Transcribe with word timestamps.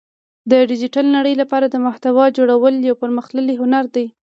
د 0.49 0.51
ډیجیټل 0.69 1.05
نړۍ 1.17 1.33
لپاره 1.41 1.65
د 1.69 1.75
محتوا 1.85 2.25
جوړول 2.37 2.73
یو 2.89 2.95
پرمختللی 3.03 3.55
هنر 3.61 3.85
دی 3.95 4.05